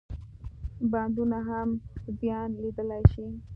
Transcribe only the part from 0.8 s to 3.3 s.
بندونه هم زیان لیدلای شي.